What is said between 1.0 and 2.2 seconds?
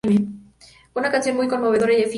canción muy conmovedora y edificante.